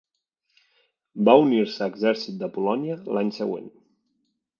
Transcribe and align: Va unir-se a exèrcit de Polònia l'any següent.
Va 1.27 1.35
unir-se 1.41 1.83
a 1.87 1.93
exèrcit 1.93 2.39
de 2.45 2.49
Polònia 2.57 2.97
l'any 3.17 3.31
següent. 3.37 3.69